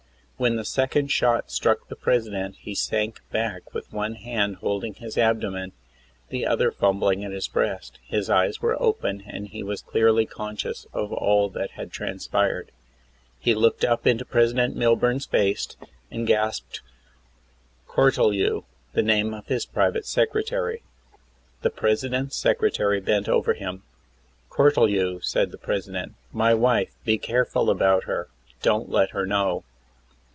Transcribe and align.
When 0.41 0.55
the 0.55 0.65
second 0.65 1.11
shot 1.11 1.51
struck 1.51 1.87
the 1.87 1.95
President 1.95 2.55
he 2.57 2.73
sank 2.73 3.19
back 3.29 3.75
with 3.75 3.93
one 3.93 4.15
hand 4.15 4.55
holding 4.55 4.95
his 4.95 5.15
abdomen, 5.15 5.71
the 6.29 6.47
other 6.47 6.71
fumbling 6.71 7.23
at 7.23 7.31
his 7.31 7.47
breast. 7.47 7.99
His 8.07 8.27
eyes 8.27 8.59
were 8.59 8.81
open 8.81 9.21
and 9.27 9.49
he 9.49 9.61
was 9.61 9.83
clearly 9.83 10.25
conscious 10.25 10.87
of 10.93 11.13
all 11.13 11.47
that 11.49 11.69
had 11.77 11.91
transpired. 11.91 12.71
He 13.39 13.53
looked 13.53 13.85
up 13.85 14.07
into 14.07 14.25
President 14.25 14.75
Milburn's 14.75 15.27
face 15.27 15.77
and 16.09 16.25
gasped: 16.25 16.81
"Cortelyou," 17.87 18.63
the 18.93 19.03
name 19.03 19.35
of 19.35 19.45
his 19.45 19.67
private 19.67 20.07
secretary. 20.07 20.81
The 21.61 21.69
President's 21.69 22.35
secretary 22.35 22.99
bent 22.99 23.29
over 23.29 23.53
him. 23.53 23.83
"Cortelyou," 24.49 25.21
said 25.23 25.51
the 25.51 25.59
President, 25.59 26.15
"my 26.33 26.55
wife, 26.55 26.95
be 27.05 27.19
careful 27.19 27.69
about 27.69 28.05
her; 28.05 28.27
don't 28.63 28.89
let 28.89 29.11
her 29.11 29.27
know." 29.27 29.65